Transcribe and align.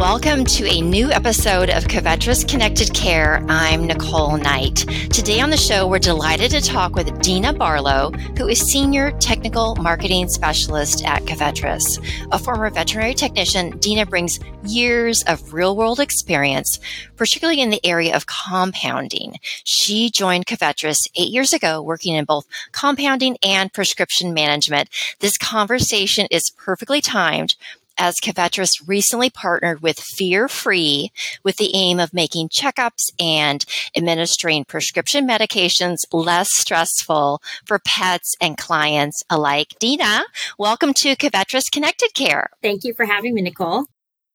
Welcome 0.00 0.46
to 0.46 0.66
a 0.66 0.80
new 0.80 1.12
episode 1.12 1.68
of 1.68 1.84
Covetrus 1.84 2.48
Connected 2.48 2.94
Care. 2.94 3.44
I'm 3.50 3.86
Nicole 3.86 4.38
Knight. 4.38 4.76
Today 5.12 5.40
on 5.40 5.50
the 5.50 5.58
show, 5.58 5.86
we're 5.86 5.98
delighted 5.98 6.50
to 6.52 6.62
talk 6.62 6.94
with 6.94 7.20
Dina 7.20 7.52
Barlow, 7.52 8.10
who 8.38 8.48
is 8.48 8.58
Senior 8.58 9.10
Technical 9.18 9.76
Marketing 9.76 10.26
Specialist 10.26 11.04
at 11.04 11.24
Covetrus. 11.24 12.02
A 12.32 12.38
former 12.38 12.70
veterinary 12.70 13.12
technician, 13.12 13.76
Dina 13.76 14.06
brings 14.06 14.40
years 14.64 15.22
of 15.24 15.52
real 15.52 15.76
world 15.76 16.00
experience, 16.00 16.80
particularly 17.16 17.60
in 17.60 17.68
the 17.68 17.84
area 17.84 18.16
of 18.16 18.26
compounding. 18.26 19.34
She 19.64 20.10
joined 20.10 20.46
Covetrus 20.46 21.10
eight 21.14 21.30
years 21.30 21.52
ago, 21.52 21.82
working 21.82 22.14
in 22.14 22.24
both 22.24 22.46
compounding 22.72 23.36
and 23.44 23.70
prescription 23.70 24.32
management. 24.32 24.88
This 25.18 25.36
conversation 25.36 26.26
is 26.30 26.48
perfectly 26.48 27.02
timed 27.02 27.54
as 28.00 28.14
Covetrus 28.16 28.70
recently 28.86 29.28
partnered 29.28 29.82
with 29.82 30.00
Fear 30.00 30.48
Free 30.48 31.12
with 31.44 31.58
the 31.58 31.70
aim 31.74 32.00
of 32.00 32.14
making 32.14 32.48
checkups 32.48 33.12
and 33.20 33.64
administering 33.94 34.64
prescription 34.64 35.28
medications 35.28 35.98
less 36.10 36.48
stressful 36.50 37.42
for 37.66 37.78
pets 37.78 38.34
and 38.40 38.56
clients 38.56 39.22
alike. 39.28 39.74
Dina, 39.78 40.22
welcome 40.58 40.94
to 40.94 41.14
Covetrus 41.14 41.70
Connected 41.70 42.14
Care. 42.14 42.48
Thank 42.62 42.84
you 42.84 42.94
for 42.94 43.04
having 43.04 43.34
me, 43.34 43.42
Nicole. 43.42 43.84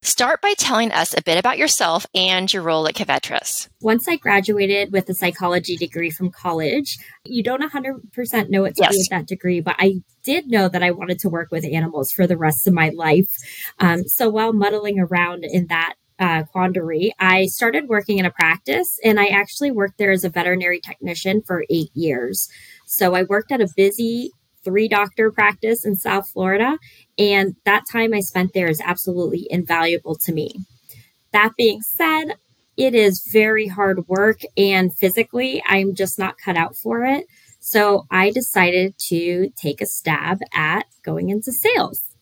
Start 0.05 0.39
by 0.39 0.53
telling 0.53 0.91
us 0.91 1.15
a 1.17 1.23
bit 1.23 1.39
about 1.39 1.57
yourself 1.57 2.05
and 2.13 2.53
your 2.53 2.61
role 2.61 2.87
at 2.87 2.93
Covetrus. 2.93 3.69
Once 3.81 4.07
I 4.07 4.17
graduated 4.17 4.91
with 4.91 5.09
a 5.09 5.15
psychology 5.15 5.75
degree 5.75 6.11
from 6.11 6.29
college, 6.29 6.99
you 7.25 7.41
don't 7.41 7.63
100% 7.63 8.49
know 8.49 8.61
what 8.61 8.75
to 8.75 8.83
yes. 8.83 8.91
do 8.91 8.97
with 8.99 9.09
that 9.09 9.25
degree, 9.25 9.61
but 9.61 9.75
I 9.79 9.95
did 10.23 10.45
know 10.45 10.69
that 10.69 10.83
I 10.83 10.91
wanted 10.91 11.17
to 11.21 11.29
work 11.29 11.47
with 11.49 11.65
animals 11.65 12.11
for 12.11 12.27
the 12.27 12.37
rest 12.37 12.67
of 12.67 12.73
my 12.75 12.89
life. 12.89 13.31
Um, 13.79 14.03
so 14.03 14.29
while 14.29 14.53
muddling 14.53 14.99
around 14.99 15.43
in 15.43 15.65
that 15.69 15.95
uh, 16.19 16.43
quandary, 16.51 17.11
I 17.19 17.47
started 17.47 17.89
working 17.89 18.19
in 18.19 18.25
a 18.27 18.31
practice 18.31 18.99
and 19.03 19.19
I 19.19 19.29
actually 19.29 19.71
worked 19.71 19.97
there 19.97 20.11
as 20.11 20.23
a 20.23 20.29
veterinary 20.29 20.81
technician 20.81 21.41
for 21.41 21.65
eight 21.71 21.89
years. 21.95 22.47
So 22.85 23.15
I 23.15 23.23
worked 23.23 23.51
at 23.51 23.59
a 23.59 23.73
busy 23.75 24.29
three 24.65 24.89
doctor 24.89 25.31
practice 25.31 25.85
in 25.85 25.95
South 25.95 26.27
Florida. 26.27 26.77
And 27.17 27.55
that 27.63 27.83
time 27.89 28.13
I 28.13 28.19
spent 28.19 28.53
there 28.53 28.69
is 28.69 28.81
absolutely 28.83 29.47
invaluable 29.49 30.15
to 30.25 30.33
me. 30.33 30.55
That 31.31 31.51
being 31.55 31.81
said, 31.81 32.35
it 32.75 32.93
is 32.93 33.29
very 33.31 33.67
hard 33.67 34.07
work 34.07 34.41
and 34.57 34.93
physically 34.93 35.63
I'm 35.65 35.95
just 35.95 36.19
not 36.19 36.37
cut 36.37 36.57
out 36.57 36.75
for 36.75 37.05
it. 37.05 37.25
So 37.59 38.05
I 38.11 38.31
decided 38.31 38.95
to 39.07 39.49
take 39.55 39.81
a 39.81 39.85
stab 39.85 40.39
at 40.53 40.85
going 41.03 41.29
into 41.29 41.51
sales. 41.51 42.14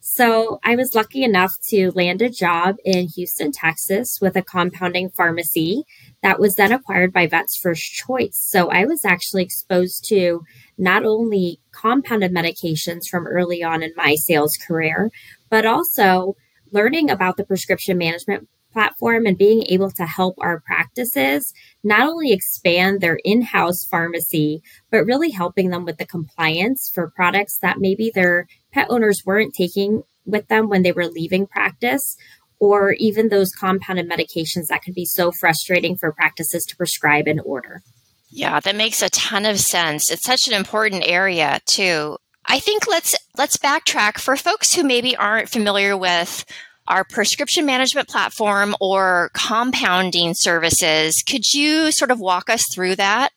So 0.00 0.58
I 0.64 0.76
was 0.76 0.94
lucky 0.94 1.22
enough 1.22 1.52
to 1.68 1.90
land 1.90 2.22
a 2.22 2.30
job 2.30 2.76
in 2.84 3.08
Houston, 3.16 3.52
Texas 3.52 4.18
with 4.20 4.34
a 4.34 4.42
compounding 4.42 5.10
pharmacy 5.10 5.84
that 6.22 6.40
was 6.40 6.54
then 6.54 6.72
acquired 6.72 7.12
by 7.12 7.26
Vets 7.26 7.58
First 7.58 7.92
Choice. 7.92 8.36
So 8.36 8.70
I 8.70 8.86
was 8.86 9.04
actually 9.04 9.42
exposed 9.42 10.06
to 10.08 10.40
not 10.78 11.04
only 11.04 11.60
compounded 11.72 12.32
medications 12.32 13.08
from 13.10 13.26
early 13.26 13.62
on 13.62 13.82
in 13.82 13.92
my 13.94 14.14
sales 14.14 14.56
career, 14.66 15.10
but 15.50 15.66
also 15.66 16.34
learning 16.72 17.10
about 17.10 17.36
the 17.36 17.44
prescription 17.44 17.98
management 17.98 18.48
platform 18.72 19.26
and 19.26 19.36
being 19.36 19.64
able 19.68 19.90
to 19.90 20.06
help 20.06 20.36
our 20.40 20.60
practices 20.60 21.52
not 21.82 22.08
only 22.08 22.32
expand 22.32 23.00
their 23.00 23.18
in 23.24 23.42
house 23.42 23.84
pharmacy, 23.90 24.62
but 24.90 25.04
really 25.04 25.30
helping 25.30 25.70
them 25.70 25.84
with 25.84 25.98
the 25.98 26.06
compliance 26.06 26.90
for 26.92 27.10
products 27.10 27.58
that 27.58 27.78
maybe 27.78 28.10
their 28.14 28.46
pet 28.72 28.86
owners 28.90 29.22
weren't 29.24 29.54
taking 29.54 30.02
with 30.26 30.48
them 30.48 30.68
when 30.68 30.82
they 30.82 30.92
were 30.92 31.06
leaving 31.06 31.46
practice, 31.46 32.16
or 32.58 32.92
even 32.92 33.28
those 33.28 33.50
compounded 33.52 34.08
medications 34.08 34.66
that 34.68 34.82
can 34.82 34.92
be 34.92 35.04
so 35.04 35.32
frustrating 35.32 35.96
for 35.96 36.12
practices 36.12 36.64
to 36.64 36.76
prescribe 36.76 37.26
and 37.26 37.40
order. 37.44 37.82
Yeah, 38.30 38.60
that 38.60 38.76
makes 38.76 39.02
a 39.02 39.10
ton 39.10 39.44
of 39.44 39.58
sense. 39.58 40.10
It's 40.10 40.24
such 40.24 40.46
an 40.46 40.54
important 40.54 41.02
area 41.04 41.60
too. 41.66 42.18
I 42.46 42.60
think 42.60 42.86
let's 42.86 43.14
let's 43.36 43.56
backtrack 43.56 44.18
for 44.18 44.36
folks 44.36 44.74
who 44.74 44.84
maybe 44.84 45.16
aren't 45.16 45.48
familiar 45.48 45.96
with 45.96 46.44
our 46.90 47.04
prescription 47.04 47.64
management 47.64 48.08
platform 48.08 48.74
or 48.80 49.30
compounding 49.32 50.34
services. 50.34 51.22
Could 51.26 51.52
you 51.52 51.92
sort 51.92 52.10
of 52.10 52.18
walk 52.20 52.50
us 52.50 52.66
through 52.74 52.96
that? 52.96 53.30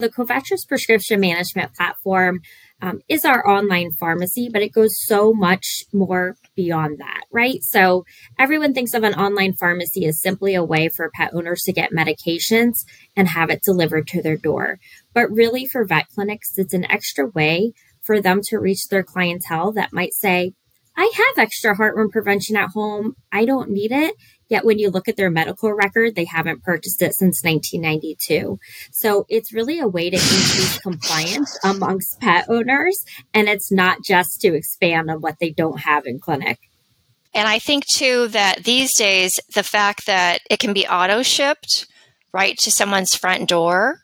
The 0.00 0.08
Covetrus 0.08 0.66
prescription 0.66 1.20
management 1.20 1.74
platform 1.74 2.40
um, 2.82 3.00
is 3.08 3.24
our 3.24 3.46
online 3.46 3.92
pharmacy, 3.92 4.48
but 4.50 4.62
it 4.62 4.72
goes 4.72 4.98
so 4.98 5.32
much 5.32 5.84
more 5.92 6.36
beyond 6.56 6.98
that, 6.98 7.24
right? 7.30 7.62
So 7.62 8.04
everyone 8.38 8.72
thinks 8.72 8.94
of 8.94 9.04
an 9.04 9.14
online 9.14 9.52
pharmacy 9.52 10.06
as 10.06 10.20
simply 10.20 10.54
a 10.54 10.64
way 10.64 10.88
for 10.88 11.10
pet 11.14 11.32
owners 11.34 11.62
to 11.64 11.72
get 11.72 11.92
medications 11.92 12.84
and 13.14 13.28
have 13.28 13.50
it 13.50 13.62
delivered 13.62 14.06
to 14.08 14.22
their 14.22 14.38
door. 14.38 14.78
But 15.12 15.30
really, 15.30 15.66
for 15.66 15.84
vet 15.84 16.08
clinics, 16.14 16.56
it's 16.56 16.74
an 16.74 16.90
extra 16.90 17.28
way 17.28 17.72
for 18.00 18.20
them 18.20 18.40
to 18.44 18.58
reach 18.58 18.88
their 18.88 19.02
clientele 19.02 19.72
that 19.72 19.92
might 19.92 20.14
say, 20.14 20.54
I 21.00 21.10
have 21.14 21.42
extra 21.42 21.74
heartworm 21.74 22.10
prevention 22.10 22.56
at 22.56 22.72
home. 22.74 23.16
I 23.32 23.46
don't 23.46 23.70
need 23.70 23.90
it. 23.90 24.16
Yet 24.50 24.66
when 24.66 24.78
you 24.78 24.90
look 24.90 25.08
at 25.08 25.16
their 25.16 25.30
medical 25.30 25.72
record, 25.72 26.14
they 26.14 26.26
haven't 26.26 26.62
purchased 26.62 27.00
it 27.00 27.14
since 27.14 27.42
1992. 27.42 28.58
So 28.92 29.24
it's 29.30 29.50
really 29.50 29.78
a 29.78 29.88
way 29.88 30.10
to 30.10 30.16
increase 30.16 30.78
compliance 30.78 31.58
amongst 31.64 32.20
pet 32.20 32.44
owners. 32.50 33.02
And 33.32 33.48
it's 33.48 33.72
not 33.72 34.04
just 34.04 34.42
to 34.42 34.54
expand 34.54 35.10
on 35.10 35.22
what 35.22 35.38
they 35.40 35.48
don't 35.48 35.80
have 35.80 36.04
in 36.04 36.20
clinic. 36.20 36.58
And 37.32 37.48
I 37.48 37.60
think 37.60 37.86
too 37.86 38.28
that 38.28 38.64
these 38.64 38.94
days, 38.94 39.40
the 39.54 39.62
fact 39.62 40.04
that 40.04 40.40
it 40.50 40.58
can 40.58 40.74
be 40.74 40.86
auto 40.86 41.22
shipped 41.22 41.86
right 42.34 42.58
to 42.58 42.70
someone's 42.70 43.14
front 43.14 43.48
door 43.48 44.00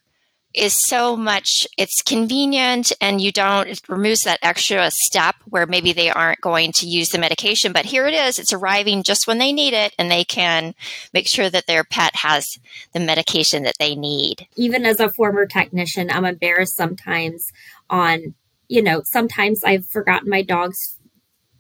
is 0.56 0.74
so 0.86 1.16
much 1.16 1.66
it's 1.76 2.02
convenient 2.02 2.92
and 3.00 3.20
you 3.20 3.30
don't 3.30 3.68
it 3.68 3.80
removes 3.88 4.20
that 4.22 4.38
extra 4.42 4.90
step 4.90 5.34
where 5.46 5.66
maybe 5.66 5.92
they 5.92 6.10
aren't 6.10 6.40
going 6.40 6.72
to 6.72 6.86
use 6.86 7.10
the 7.10 7.18
medication 7.18 7.72
but 7.72 7.84
here 7.84 8.06
it 8.06 8.14
is 8.14 8.38
it's 8.38 8.52
arriving 8.52 9.02
just 9.02 9.26
when 9.26 9.38
they 9.38 9.52
need 9.52 9.74
it 9.74 9.94
and 9.98 10.10
they 10.10 10.24
can 10.24 10.74
make 11.12 11.28
sure 11.28 11.50
that 11.50 11.66
their 11.66 11.84
pet 11.84 12.16
has 12.16 12.58
the 12.92 13.00
medication 13.00 13.62
that 13.62 13.74
they 13.78 13.94
need. 13.94 14.46
Even 14.56 14.84
as 14.86 15.00
a 15.00 15.10
former 15.10 15.46
technician 15.46 16.10
i'm 16.10 16.24
embarrassed 16.24 16.76
sometimes 16.76 17.46
on 17.90 18.34
you 18.68 18.82
know 18.82 19.02
sometimes 19.04 19.62
i've 19.64 19.86
forgotten 19.86 20.28
my 20.28 20.42
dog's 20.42 20.96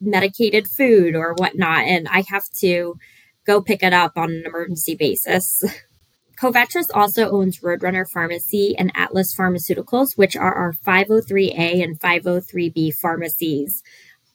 medicated 0.00 0.66
food 0.66 1.14
or 1.14 1.34
whatnot 1.34 1.84
and 1.84 2.06
i 2.08 2.22
have 2.28 2.44
to 2.58 2.96
go 3.46 3.62
pick 3.62 3.82
it 3.82 3.92
up 3.92 4.12
on 4.16 4.30
an 4.30 4.42
emergency 4.44 4.94
basis 4.94 5.62
Covetrus 6.40 6.86
also 6.92 7.30
owns 7.30 7.60
Roadrunner 7.60 8.08
Pharmacy 8.08 8.74
and 8.78 8.92
Atlas 8.94 9.34
Pharmaceuticals, 9.34 10.16
which 10.16 10.36
are 10.36 10.52
our 10.52 10.72
503A 10.86 11.82
and 11.82 11.98
503B 11.98 12.92
pharmacies. 13.00 13.82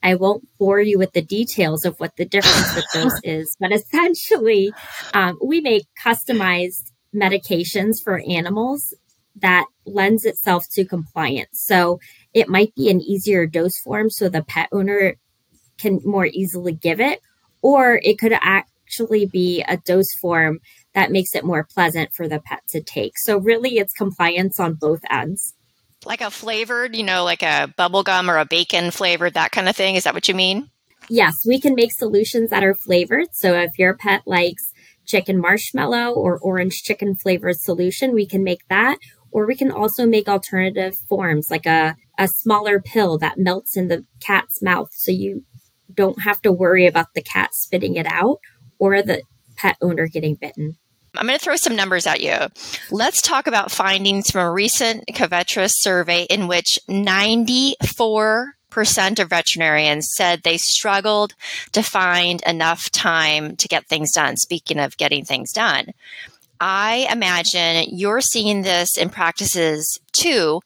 I 0.04 0.16
won't 0.16 0.48
bore 0.58 0.82
you 0.82 0.98
with 0.98 1.14
the 1.14 1.22
details 1.22 1.86
of 1.86 2.00
what 2.00 2.16
the 2.16 2.26
difference 2.26 2.76
with 2.76 2.86
those 2.94 3.20
is, 3.24 3.56
but 3.60 3.72
essentially, 3.72 4.74
um, 5.14 5.38
we 5.46 5.62
make 5.62 5.84
customized 6.04 6.92
medications 7.14 8.02
for 8.04 8.22
animals 8.28 8.96
that 9.36 9.66
lends 9.86 10.26
itself 10.26 10.66
to 10.72 10.86
compliance. 10.86 11.62
So 11.66 12.00
it 12.34 12.50
might 12.50 12.74
be 12.76 12.90
an 12.90 13.02
easier 13.02 13.46
dose 13.46 13.78
form 13.78 14.10
so 14.10 14.28
the 14.28 14.44
pet 14.44 14.70
owner 14.72 15.16
can 15.78 16.00
more 16.04 16.26
easily 16.26 16.74
give 16.74 17.00
it, 17.00 17.20
or 17.62 18.00
it 18.04 18.18
could 18.20 18.34
actually 18.42 19.26
be 19.26 19.64
a 19.68 19.78
dose 19.78 20.14
form 20.20 20.60
that 20.94 21.12
makes 21.12 21.36
it 21.36 21.46
more 21.46 21.64
pleasant 21.64 22.14
for 22.14 22.28
the 22.28 22.40
pet 22.40 22.62
to 22.70 22.82
take. 22.82 23.14
So 23.18 23.38
really 23.38 23.78
it's 23.78 23.94
compliance 23.94 24.60
on 24.60 24.74
both 24.74 25.02
ends. 25.10 25.54
Like 26.06 26.22
a 26.22 26.32
flavored, 26.32 26.96
you 26.96 27.04
know, 27.04 27.24
like 27.24 27.44
a 27.44 27.72
bubble 27.78 28.04
gum 28.04 28.30
or 28.30 28.38
a 28.38 28.46
bacon 28.46 28.92
flavored, 28.92 29.36
that 29.36 29.52
kind 29.52 29.70
of 29.70 29.76
thing. 29.76 29.96
Is 29.96 30.04
that 30.04 30.14
what 30.14 30.28
you 30.28 30.34
mean? 30.34 30.70
Yes, 31.10 31.34
we 31.48 31.60
can 31.60 31.76
make 31.76 31.92
solutions 31.92 32.50
that 32.50 32.64
are 32.64 32.74
flavored. 32.74 33.28
So 33.34 33.54
if 33.54 33.78
your 33.78 33.96
pet 33.96 34.24
likes 34.26 34.72
chicken 35.06 35.40
marshmallow 35.40 36.14
or 36.14 36.40
orange 36.40 36.82
chicken 36.84 37.16
flavored 37.16 37.60
solution, 37.60 38.14
we 38.14 38.26
can 38.26 38.44
make 38.44 38.68
that. 38.70 38.98
Or 39.32 39.46
we 39.46 39.56
can 39.56 39.72
also 39.72 40.06
make 40.06 40.28
alternative 40.28 40.94
forms 41.08 41.48
like 41.50 41.66
a, 41.66 41.96
a 42.18 42.28
smaller 42.28 42.82
pill 42.82 43.18
that 43.20 43.38
melts 43.38 43.78
in 43.78 43.88
the 43.88 44.06
cat's 44.20 44.62
mouth 44.62 44.90
so 44.92 45.12
you 45.12 45.44
don't 45.94 46.24
have 46.24 46.42
to 46.42 46.52
worry 46.52 46.86
about 46.86 47.14
the 47.14 47.22
cat 47.22 47.50
spitting 47.54 47.96
it 47.96 48.08
out 48.08 48.38
or 48.80 49.02
the 49.02 49.22
pet 49.56 49.78
owner 49.82 50.08
getting 50.08 50.36
bitten. 50.36 50.78
I'm 51.16 51.28
going 51.28 51.38
to 51.38 51.44
throw 51.44 51.58
some 51.58 51.76
numbers 51.76 52.08
at 52.08 52.22
you. 52.22 52.38
Let's 52.90 53.22
talk 53.22 53.48
about 53.48 53.72
findings 53.72 54.32
from 54.32 54.46
a 54.46 54.52
recent 54.52 55.06
Covetrus 55.08 55.74
survey 55.76 56.24
in 56.30 56.48
which 56.48 56.80
94 56.88 58.56
percent 58.70 59.20
of 59.20 59.30
veterinarians 59.30 60.08
said 60.14 60.42
they 60.42 60.58
struggled 60.58 61.36
to 61.74 61.84
find 61.84 62.42
enough 62.48 62.90
time 62.90 63.56
to 63.58 63.68
get 63.68 63.86
things 63.86 64.14
done. 64.14 64.38
Speaking 64.38 64.80
of 64.80 64.98
getting 64.98 65.26
things 65.26 65.52
done, 65.52 65.88
I 66.60 67.08
imagine 67.12 67.88
you're 67.90 68.22
seeing 68.22 68.62
this 68.62 68.98
in 68.98 69.10
practices 69.10 70.00
too, 70.14 70.62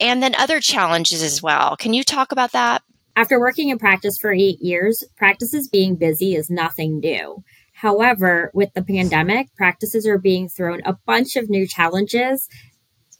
and 0.00 0.22
then 0.22 0.34
other 0.36 0.60
challenges 0.60 1.22
as 1.22 1.42
well. 1.42 1.76
Can 1.76 1.92
you 1.92 2.04
talk 2.04 2.30
about 2.30 2.52
that? 2.52 2.82
After 3.16 3.40
working 3.40 3.68
in 3.68 3.78
practice 3.78 4.16
for 4.20 4.32
eight 4.32 4.60
years, 4.62 5.02
practices 5.16 5.68
being 5.68 5.96
busy 5.96 6.36
is 6.36 6.48
nothing 6.48 7.00
new. 7.00 7.42
However, 7.80 8.50
with 8.52 8.74
the 8.74 8.84
pandemic, 8.84 9.54
practices 9.56 10.06
are 10.06 10.18
being 10.18 10.50
thrown 10.50 10.82
a 10.84 10.98
bunch 11.06 11.36
of 11.36 11.48
new 11.48 11.66
challenges 11.66 12.46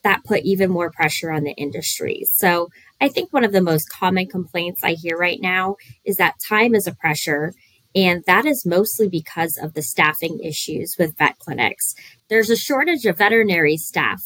that 0.03 0.23
put 0.23 0.41
even 0.43 0.69
more 0.69 0.91
pressure 0.91 1.31
on 1.31 1.43
the 1.43 1.53
industry. 1.53 2.21
So 2.25 2.69
I 2.99 3.07
think 3.07 3.33
one 3.33 3.43
of 3.43 3.53
the 3.53 3.61
most 3.61 3.89
common 3.89 4.27
complaints 4.27 4.83
I 4.83 4.91
hear 4.93 5.17
right 5.17 5.39
now 5.41 5.77
is 6.05 6.17
that 6.17 6.35
time 6.47 6.75
is 6.75 6.85
a 6.85 6.93
pressure. 6.93 7.53
And 7.95 8.23
that 8.27 8.45
is 8.45 8.63
mostly 8.63 9.09
because 9.09 9.57
of 9.57 9.73
the 9.73 9.81
staffing 9.81 10.39
issues 10.43 10.95
with 10.97 11.17
vet 11.17 11.39
clinics. 11.39 11.95
There's 12.29 12.51
a 12.51 12.55
shortage 12.55 13.05
of 13.05 13.17
veterinary 13.17 13.77
staff, 13.77 14.21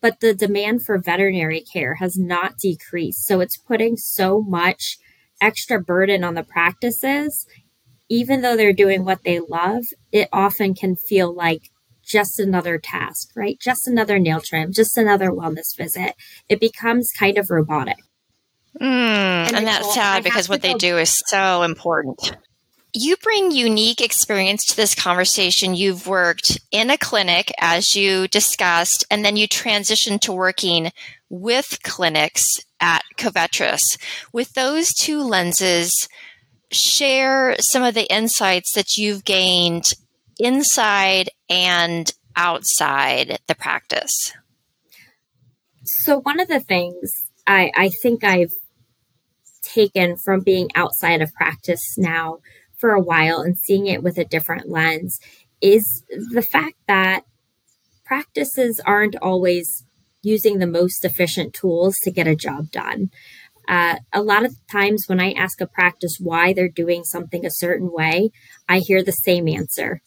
but 0.00 0.20
the 0.20 0.32
demand 0.32 0.86
for 0.86 0.98
veterinary 0.98 1.60
care 1.60 1.96
has 1.96 2.16
not 2.16 2.56
decreased. 2.56 3.26
So 3.26 3.40
it's 3.40 3.58
putting 3.58 3.98
so 3.98 4.40
much 4.40 4.96
extra 5.42 5.78
burden 5.78 6.24
on 6.24 6.34
the 6.34 6.42
practices. 6.42 7.46
Even 8.08 8.42
though 8.42 8.56
they're 8.56 8.72
doing 8.72 9.04
what 9.04 9.24
they 9.24 9.40
love, 9.40 9.84
it 10.12 10.28
often 10.32 10.74
can 10.74 10.96
feel 10.96 11.32
like 11.34 11.70
just 12.04 12.38
another 12.38 12.78
task, 12.78 13.30
right? 13.34 13.58
Just 13.58 13.88
another 13.88 14.18
nail 14.18 14.40
trim, 14.40 14.72
just 14.72 14.96
another 14.98 15.30
wellness 15.30 15.76
visit. 15.76 16.14
It 16.48 16.60
becomes 16.60 17.10
kind 17.18 17.38
of 17.38 17.50
robotic. 17.50 17.96
Mm, 18.80 18.84
and, 18.84 19.56
and 19.56 19.66
that's 19.66 19.94
sad 19.94 20.24
because 20.24 20.48
what 20.48 20.62
they 20.62 20.74
do 20.74 20.98
is 20.98 21.16
so 21.26 21.62
important. 21.62 22.36
You 22.92 23.16
bring 23.16 23.50
unique 23.50 24.00
experience 24.00 24.64
to 24.66 24.76
this 24.76 24.94
conversation. 24.94 25.74
You've 25.74 26.06
worked 26.06 26.60
in 26.70 26.90
a 26.90 26.98
clinic, 26.98 27.52
as 27.58 27.96
you 27.96 28.28
discussed, 28.28 29.04
and 29.10 29.24
then 29.24 29.36
you 29.36 29.48
transitioned 29.48 30.20
to 30.22 30.32
working 30.32 30.92
with 31.28 31.78
clinics 31.82 32.46
at 32.80 33.02
Covetrus. 33.16 33.82
With 34.32 34.52
those 34.52 34.92
two 34.92 35.22
lenses, 35.22 36.08
share 36.74 37.56
some 37.60 37.82
of 37.82 37.94
the 37.94 38.12
insights 38.12 38.74
that 38.74 38.96
you've 38.96 39.24
gained 39.24 39.92
inside 40.38 41.30
and 41.48 42.12
outside 42.36 43.38
the 43.46 43.54
practice. 43.54 44.32
So, 45.84 46.20
one 46.20 46.40
of 46.40 46.48
the 46.48 46.60
things 46.60 47.10
I, 47.46 47.70
I 47.76 47.90
think 48.02 48.24
I've 48.24 48.52
taken 49.62 50.16
from 50.16 50.40
being 50.40 50.68
outside 50.74 51.22
of 51.22 51.32
practice 51.34 51.96
now 51.96 52.38
for 52.78 52.90
a 52.90 53.00
while 53.00 53.40
and 53.40 53.56
seeing 53.56 53.86
it 53.86 54.02
with 54.02 54.18
a 54.18 54.24
different 54.24 54.68
lens 54.68 55.18
is 55.60 56.04
the 56.08 56.42
fact 56.42 56.76
that 56.86 57.24
practices 58.04 58.80
aren't 58.84 59.16
always 59.16 59.84
using 60.22 60.58
the 60.58 60.66
most 60.66 61.04
efficient 61.04 61.54
tools 61.54 61.94
to 62.02 62.10
get 62.10 62.26
a 62.26 62.36
job 62.36 62.70
done. 62.70 63.10
Uh, 63.68 63.96
a 64.12 64.22
lot 64.22 64.44
of 64.44 64.54
times 64.70 65.04
when 65.06 65.20
I 65.20 65.32
ask 65.32 65.60
a 65.60 65.66
practice 65.66 66.18
why 66.20 66.52
they're 66.52 66.68
doing 66.68 67.04
something 67.04 67.44
a 67.44 67.50
certain 67.50 67.90
way, 67.92 68.30
I 68.68 68.78
hear 68.78 69.02
the 69.02 69.12
same 69.12 69.48
answer. 69.48 70.00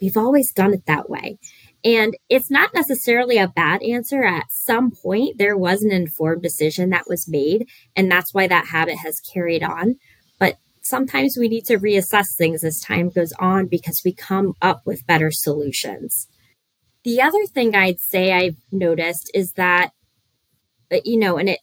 We've 0.00 0.16
always 0.16 0.52
done 0.52 0.74
it 0.74 0.86
that 0.86 1.08
way. 1.08 1.38
And 1.84 2.16
it's 2.28 2.50
not 2.50 2.74
necessarily 2.74 3.38
a 3.38 3.48
bad 3.48 3.82
answer. 3.82 4.24
At 4.24 4.50
some 4.50 4.90
point, 4.90 5.38
there 5.38 5.56
was 5.56 5.82
an 5.82 5.92
informed 5.92 6.42
decision 6.42 6.90
that 6.90 7.08
was 7.08 7.28
made, 7.28 7.68
and 7.94 8.10
that's 8.10 8.34
why 8.34 8.46
that 8.48 8.66
habit 8.68 8.98
has 8.98 9.20
carried 9.20 9.62
on. 9.62 9.96
But 10.38 10.56
sometimes 10.82 11.36
we 11.38 11.48
need 11.48 11.64
to 11.66 11.78
reassess 11.78 12.26
things 12.36 12.64
as 12.64 12.80
time 12.80 13.10
goes 13.10 13.32
on 13.38 13.66
because 13.66 14.02
we 14.04 14.12
come 14.12 14.54
up 14.60 14.80
with 14.84 15.06
better 15.06 15.30
solutions. 15.30 16.26
The 17.04 17.20
other 17.20 17.46
thing 17.46 17.76
I'd 17.76 18.00
say 18.00 18.32
I've 18.32 18.56
noticed 18.72 19.30
is 19.32 19.52
that, 19.52 19.92
uh, 20.90 20.98
you 21.04 21.18
know, 21.20 21.36
and 21.38 21.50
it, 21.50 21.60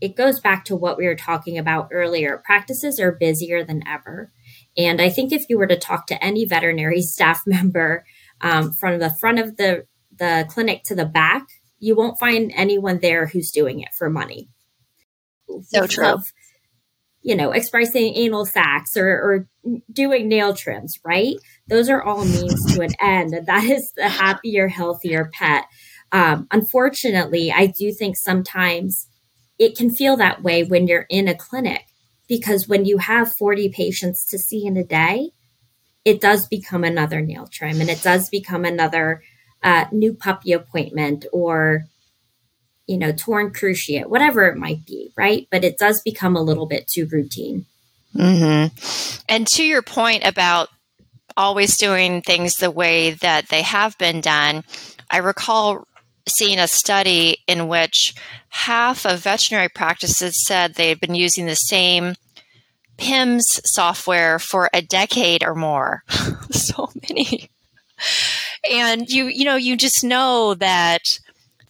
it 0.00 0.16
goes 0.16 0.40
back 0.40 0.64
to 0.66 0.76
what 0.76 0.98
we 0.98 1.06
were 1.06 1.16
talking 1.16 1.58
about 1.58 1.88
earlier. 1.92 2.42
Practices 2.44 3.00
are 3.00 3.12
busier 3.12 3.64
than 3.64 3.82
ever. 3.86 4.32
And 4.76 5.00
I 5.00 5.08
think 5.08 5.32
if 5.32 5.44
you 5.48 5.58
were 5.58 5.66
to 5.66 5.78
talk 5.78 6.06
to 6.08 6.22
any 6.22 6.44
veterinary 6.44 7.02
staff 7.02 7.42
member 7.46 8.04
um, 8.40 8.72
from 8.72 8.98
the 8.98 9.14
front 9.18 9.38
of 9.38 9.56
the, 9.56 9.86
the 10.18 10.46
clinic 10.48 10.82
to 10.84 10.94
the 10.94 11.06
back, 11.06 11.46
you 11.78 11.94
won't 11.94 12.18
find 12.18 12.52
anyone 12.54 12.98
there 13.00 13.26
who's 13.26 13.50
doing 13.50 13.80
it 13.80 13.88
for 13.96 14.10
money. 14.10 14.48
So 15.62 15.86
true. 15.86 16.04
Love, 16.04 16.24
you 17.22 17.34
know, 17.34 17.52
expressing 17.52 18.14
anal 18.14 18.44
sacs 18.44 18.96
or, 18.96 19.08
or 19.08 19.48
doing 19.92 20.28
nail 20.28 20.54
trims, 20.54 20.98
right? 21.04 21.36
Those 21.68 21.88
are 21.88 22.02
all 22.02 22.24
means 22.24 22.74
to 22.74 22.82
an 22.82 22.92
end. 23.00 23.34
And 23.34 23.46
that 23.46 23.64
is 23.64 23.92
the 23.96 24.08
happier, 24.08 24.68
healthier 24.68 25.30
pet. 25.32 25.64
Um, 26.12 26.46
unfortunately, 26.50 27.52
I 27.52 27.66
do 27.66 27.92
think 27.92 28.16
sometimes 28.16 29.08
it 29.58 29.76
can 29.76 29.90
feel 29.90 30.16
that 30.16 30.42
way 30.42 30.62
when 30.64 30.86
you're 30.86 31.06
in 31.08 31.28
a 31.28 31.34
clinic 31.34 31.86
because 32.28 32.68
when 32.68 32.84
you 32.84 32.98
have 32.98 33.34
40 33.36 33.68
patients 33.70 34.26
to 34.26 34.38
see 34.38 34.66
in 34.66 34.76
a 34.76 34.84
day, 34.84 35.30
it 36.04 36.20
does 36.20 36.46
become 36.46 36.84
another 36.84 37.20
nail 37.20 37.48
trim 37.50 37.80
and 37.80 37.90
it 37.90 38.02
does 38.02 38.28
become 38.28 38.64
another 38.64 39.22
uh, 39.62 39.86
new 39.92 40.14
puppy 40.14 40.52
appointment 40.52 41.26
or 41.32 41.86
you 42.86 42.98
know, 42.98 43.12
torn 43.12 43.52
cruciate, 43.52 44.06
whatever 44.06 44.46
it 44.46 44.56
might 44.56 44.84
be, 44.86 45.12
right? 45.16 45.46
But 45.50 45.64
it 45.64 45.76
does 45.76 46.00
become 46.02 46.36
a 46.36 46.42
little 46.42 46.66
bit 46.66 46.86
too 46.86 47.06
routine. 47.10 47.66
Mm-hmm. 48.14 49.22
And 49.28 49.46
to 49.48 49.64
your 49.64 49.82
point 49.82 50.24
about 50.24 50.68
always 51.36 51.76
doing 51.76 52.22
things 52.22 52.56
the 52.56 52.70
way 52.70 53.12
that 53.12 53.48
they 53.48 53.62
have 53.62 53.98
been 53.98 54.20
done, 54.20 54.62
I 55.10 55.18
recall 55.18 55.86
seeing 56.28 56.58
a 56.58 56.68
study 56.68 57.38
in 57.46 57.68
which 57.68 58.14
half 58.48 59.06
of 59.06 59.20
veterinary 59.20 59.68
practices 59.68 60.46
said 60.46 60.74
they 60.74 60.88
had 60.88 61.00
been 61.00 61.14
using 61.14 61.46
the 61.46 61.54
same 61.54 62.14
PIMS 62.96 63.60
software 63.64 64.38
for 64.38 64.70
a 64.72 64.82
decade 64.82 65.44
or 65.44 65.54
more. 65.54 66.02
so 66.50 66.88
many. 67.08 67.50
And 68.70 69.08
you, 69.08 69.26
you 69.26 69.44
know, 69.44 69.56
you 69.56 69.76
just 69.76 70.02
know 70.02 70.54
that 70.54 71.02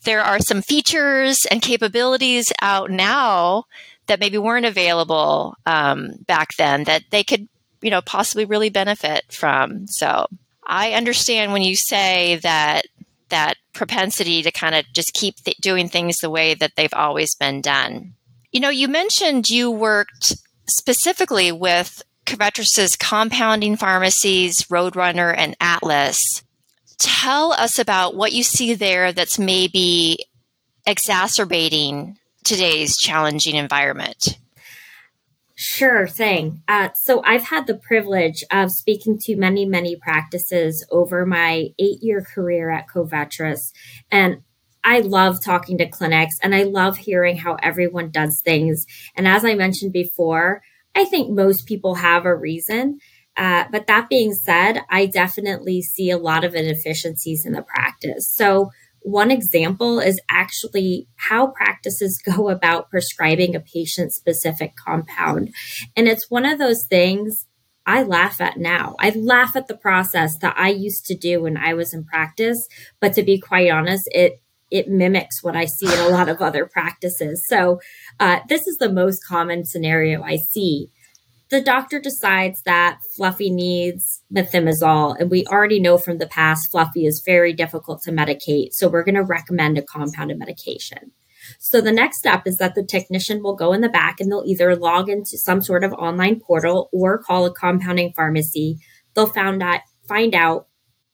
there 0.05 0.23
are 0.23 0.38
some 0.38 0.62
features 0.62 1.44
and 1.50 1.61
capabilities 1.61 2.47
out 2.62 2.91
now 2.91 3.64
that 4.06 4.20
maybe 4.20 4.38
weren't 4.38 4.67
available 4.67 5.56
um, 5.67 6.12
back 6.26 6.50
then 6.58 6.85
that 6.85 7.03
they 7.11 7.25
could, 7.25 7.49
you 7.82 7.91
know, 7.91 8.00
possibly 8.00 8.44
really 8.44 8.70
benefit 8.70 9.25
from. 9.31 9.87
So 9.88 10.26
I 10.64 10.93
understand 10.93 11.53
when 11.53 11.62
you 11.62 11.76
say 11.76 12.37
that 12.37 12.87
that 13.28 13.55
propensity 13.73 14.43
to 14.43 14.50
kind 14.50 14.75
of 14.75 14.84
just 14.93 15.12
keep 15.12 15.37
th- 15.37 15.56
doing 15.58 15.88
things 15.88 16.17
the 16.19 16.31
way 16.31 16.55
that 16.55 16.73
they've 16.76 16.94
always 16.94 17.34
been 17.34 17.61
done. 17.61 18.14
You 18.52 18.61
know, 18.61 18.70
you 18.70 18.88
mentioned 18.88 19.49
you 19.49 19.70
worked 19.70 20.37
specifically 20.69 21.52
with 21.52 22.02
Covetrus's 22.25 22.96
compounding 22.96 23.77
pharmacies, 23.77 24.65
Roadrunner, 24.65 25.34
and 25.36 25.56
Atlas 25.60 26.43
tell 26.98 27.53
us 27.53 27.79
about 27.79 28.15
what 28.15 28.32
you 28.32 28.43
see 28.43 28.74
there 28.74 29.12
that's 29.12 29.39
maybe 29.39 30.27
exacerbating 30.86 32.19
today's 32.44 32.96
challenging 32.96 33.56
environment. 33.56 34.39
Sure 35.58 36.06
thing. 36.06 36.63
Uh, 36.69 36.91
so 36.94 37.22
I've 37.25 37.44
had 37.44 37.67
the 37.67 37.79
privilege 37.79 38.44
of 38.51 38.70
speaking 38.70 39.19
to 39.20 39.36
many, 39.36 39.65
many 39.65 39.96
practices 39.96 40.86
over 40.91 41.25
my 41.25 41.69
eight 41.79 42.03
year 42.03 42.22
career 42.22 42.70
at 42.70 42.89
Covetrus. 42.89 43.72
And 44.10 44.43
I 44.84 45.01
love 45.01 45.43
talking 45.43 45.79
to 45.79 45.89
clinics 45.89 46.36
and 46.43 46.55
I 46.55 46.65
love 46.65 46.98
hearing 46.98 47.39
how 47.39 47.56
everyone 47.63 48.10
does 48.10 48.43
things. 48.44 48.84
And 49.17 49.27
as 49.27 49.46
I 49.46 49.55
mentioned 49.55 49.94
before, 49.94 50.60
I 50.94 51.06
think 51.06 51.31
most 51.31 51.67
people 51.67 51.96
have 51.96 52.27
a 52.27 52.36
reason. 52.36 52.98
Uh, 53.34 53.65
but 53.72 53.86
that 53.86 54.10
being 54.10 54.34
said, 54.34 54.82
I 54.91 55.06
definitely 55.06 55.81
see 55.81 56.10
a 56.10 56.19
lot 56.19 56.44
of 56.44 56.55
inefficiencies 56.55 57.46
in 57.46 57.53
the 57.53 57.63
practice. 57.63 58.29
So, 58.31 58.70
one 59.06 59.31
example 59.31 60.01
is 60.01 60.20
actually 60.29 61.06
how 61.15 61.46
practices 61.46 62.20
go 62.36 62.48
about 62.48 62.91
prescribing 62.91 63.55
a 63.55 63.60
patient 63.60 64.13
specific 64.13 64.75
compound. 64.77 65.55
And 65.96 66.08
it's 66.08 66.29
one 66.29 66.44
of 66.44 66.58
those 66.58 66.84
things 66.91 67.46
I 67.86 68.03
laugh 68.03 68.41
at 68.41 68.56
now. 68.56 68.96
I 68.98 69.10
laugh 69.10 69.55
at 69.55 69.69
the 69.69 69.77
process 69.77 70.36
that 70.39 70.56
I 70.58 70.70
used 70.70 71.06
to 71.06 71.15
do 71.15 71.43
when 71.43 71.56
I 71.56 71.75
was 71.75 71.94
in 71.94 72.05
practice. 72.05 72.67
But 73.01 73.13
to 73.15 73.22
be 73.22 73.39
quite 73.39 73.70
honest, 73.70 74.08
it 74.10 74.41
it 74.69 74.89
mimics 74.89 75.44
what 75.44 75.55
I 75.55 75.67
see 75.67 75.86
in 75.86 76.01
a 76.01 76.08
lot 76.08 76.29
of 76.29 76.43
other 76.43 76.67
practices. 76.67 77.44
So, 77.46 77.79
uh, 78.19 78.41
this 78.48 78.67
is 78.67 78.79
the 78.79 78.93
most 78.93 79.25
common 79.25 79.65
scenario 79.65 80.25
I 80.25 80.39
see 80.51 80.91
the 81.48 81.60
doctor 81.60 82.00
decides 82.00 82.60
that 82.65 82.98
Fluffy 83.17 83.50
needs 83.50 84.22
methimazole, 84.34 85.17
and 85.19 85.31
we 85.31 85.46
already 85.46 85.81
know 85.81 85.96
from 85.96 86.19
the 86.19 86.26
past 86.26 86.69
Fluffy 86.72 87.06
is 87.06 87.22
very 87.24 87.53
difficult 87.53 88.03
to 88.03 88.10
medicate, 88.10 88.72
so 88.72 88.88
we're 88.88 89.05
going 89.05 89.15
to 89.15 89.22
recommend 89.22 89.79
a 89.79 89.82
compounded 89.82 90.38
medication. 90.38 91.12
So 91.60 91.81
the 91.81 91.93
next 91.93 92.19
step 92.19 92.43
is 92.46 92.56
that 92.56 92.74
the 92.74 92.84
technician 92.84 93.43
will 93.43 93.55
go 93.55 93.72
in 93.72 93.81
the 93.81 93.88
back 93.88 94.17
and 94.19 94.31
they'll 94.31 94.43
either 94.46 94.74
log 94.74 95.08
into 95.08 95.38
some 95.38 95.60
sort 95.60 95.84
of 95.84 95.93
online 95.93 96.41
portal 96.41 96.88
or 96.93 97.19
call 97.19 97.46
a 97.46 97.55
compounding 97.55 98.12
pharmacy. 98.15 98.79
They'll 99.15 99.26
find 99.26 99.62
out, 99.62 99.81
find 100.08 100.34
out 100.34 100.67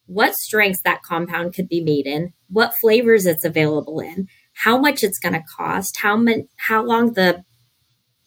what 0.07 0.35
strengths 0.35 0.81
that 0.83 1.03
compound 1.03 1.55
could 1.55 1.69
be 1.69 1.83
made 1.83 2.07
in, 2.07 2.33
what 2.49 2.73
flavors 2.81 3.27
it's 3.27 3.45
available 3.45 4.01
in, 4.01 4.29
how 4.55 4.79
much 4.79 5.03
it's 5.03 5.19
going 5.19 5.35
to 5.35 5.43
cost, 5.57 5.99
how, 6.01 6.17
man, 6.17 6.49
how 6.57 6.83
long 6.83 7.13
the 7.13 7.45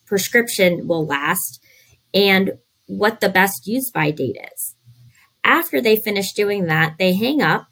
prescription 0.05 0.87
will 0.87 1.05
last 1.05 1.59
and 2.15 2.53
what 2.87 3.19
the 3.19 3.29
best 3.29 3.67
use 3.67 3.91
by 3.91 4.09
date 4.09 4.37
is. 4.53 4.75
After 5.43 5.81
they 5.81 5.97
finish 5.97 6.33
doing 6.33 6.65
that, 6.65 6.95
they 6.97 7.13
hang 7.13 7.41
up. 7.41 7.67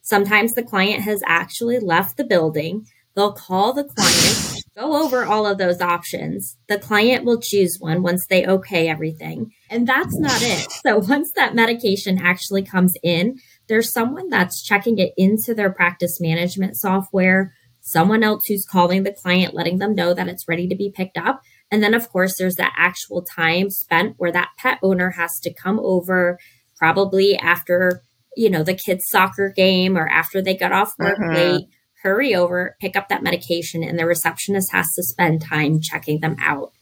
Sometimes 0.00 0.54
the 0.54 0.62
client 0.62 1.02
has 1.02 1.20
actually 1.26 1.78
left 1.78 2.16
the 2.16 2.24
building. 2.24 2.86
They'll 3.14 3.32
call 3.32 3.72
the 3.72 3.84
client, 3.84 4.64
go 4.76 5.04
over 5.04 5.24
all 5.24 5.44
of 5.44 5.58
those 5.58 5.80
options. 5.80 6.56
The 6.68 6.78
client 6.78 7.24
will 7.24 7.40
choose 7.40 7.78
one 7.80 8.02
once 8.02 8.24
they 8.26 8.46
okay 8.46 8.88
everything. 8.88 9.50
And 9.68 9.86
that's 9.86 10.16
not 10.18 10.40
it. 10.40 10.70
So 10.70 10.98
once 10.98 11.32
that 11.34 11.54
medication 11.54 12.18
actually 12.22 12.62
comes 12.62 12.94
in, 13.02 13.38
there's 13.66 13.92
someone 13.92 14.28
that's 14.28 14.62
checking 14.62 14.98
it 14.98 15.12
into 15.16 15.52
their 15.52 15.70
practice 15.70 16.20
management 16.20 16.76
software, 16.76 17.52
someone 17.80 18.22
else 18.22 18.44
who's 18.46 18.64
calling 18.64 19.02
the 19.02 19.12
client, 19.12 19.52
letting 19.52 19.78
them 19.78 19.94
know 19.94 20.14
that 20.14 20.28
it's 20.28 20.48
ready 20.48 20.68
to 20.68 20.76
be 20.76 20.90
picked 20.90 21.18
up. 21.18 21.42
And 21.70 21.82
then, 21.82 21.94
of 21.94 22.08
course, 22.08 22.36
there's 22.38 22.56
that 22.56 22.74
actual 22.76 23.22
time 23.22 23.70
spent 23.70 24.14
where 24.16 24.32
that 24.32 24.50
pet 24.58 24.78
owner 24.82 25.10
has 25.10 25.38
to 25.40 25.52
come 25.52 25.78
over, 25.80 26.38
probably 26.76 27.36
after, 27.36 28.02
you 28.36 28.48
know, 28.48 28.62
the 28.62 28.74
kid's 28.74 29.08
soccer 29.08 29.52
game 29.54 29.96
or 29.96 30.08
after 30.08 30.40
they 30.40 30.56
got 30.56 30.72
off 30.72 30.94
work 30.98 31.18
uh-huh. 31.18 31.34
late, 31.34 31.66
hurry 32.02 32.34
over, 32.34 32.76
pick 32.80 32.96
up 32.96 33.08
that 33.08 33.22
medication, 33.22 33.82
and 33.82 33.98
the 33.98 34.06
receptionist 34.06 34.72
has 34.72 34.92
to 34.94 35.02
spend 35.02 35.42
time 35.42 35.80
checking 35.80 36.20
them 36.20 36.36
out. 36.40 36.72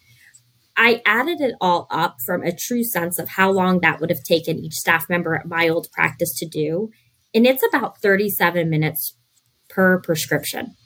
I 0.76 1.02
added 1.06 1.40
it 1.40 1.54
all 1.60 1.86
up 1.90 2.16
from 2.24 2.42
a 2.42 2.54
true 2.54 2.84
sense 2.84 3.18
of 3.18 3.30
how 3.30 3.50
long 3.50 3.80
that 3.80 3.98
would 4.00 4.10
have 4.10 4.22
taken 4.22 4.58
each 4.58 4.74
staff 4.74 5.08
member 5.08 5.34
at 5.34 5.46
my 5.46 5.68
old 5.68 5.90
practice 5.90 6.34
to 6.38 6.46
do. 6.46 6.90
And 7.34 7.46
it's 7.46 7.64
about 7.66 8.00
37 8.02 8.68
minutes 8.68 9.16
per 9.70 10.00
prescription. 10.00 10.76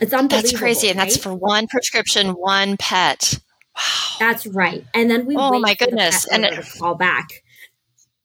It's 0.00 0.12
unbelievable. 0.12 0.50
That's 0.50 0.58
crazy. 0.58 0.88
And 0.90 0.98
that's 0.98 1.16
for 1.16 1.34
one 1.34 1.68
prescription, 1.68 2.30
one 2.30 2.76
pet. 2.76 3.38
Wow. 3.76 3.82
That's 4.18 4.46
right. 4.46 4.84
And 4.94 5.10
then 5.10 5.26
we 5.26 5.36
oh 5.36 5.58
my 5.58 5.74
goodness, 5.74 6.26
and 6.26 6.44
it, 6.44 6.64
call 6.78 6.94
back. 6.94 7.28